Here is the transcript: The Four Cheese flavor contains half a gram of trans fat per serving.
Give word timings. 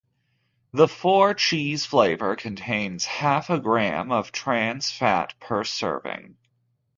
The 0.73 0.87
Four 0.87 1.35
Cheese 1.35 1.85
flavor 1.85 2.35
contains 2.35 3.05
half 3.05 3.51
a 3.51 3.59
gram 3.59 4.11
of 4.11 4.31
trans 4.31 4.89
fat 4.89 5.35
per 5.39 5.63
serving. 5.63 6.37